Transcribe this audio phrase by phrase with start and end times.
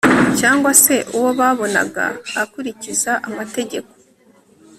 [0.39, 2.05] cyangwa se uwo babonaga
[2.41, 3.91] akurikiza amategeko